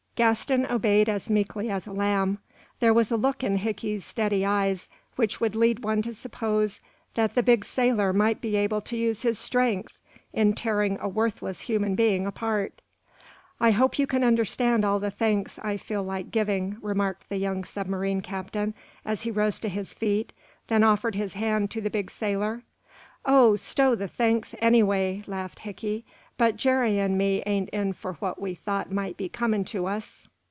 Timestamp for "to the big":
21.71-22.11